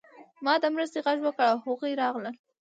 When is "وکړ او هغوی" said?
1.23-1.93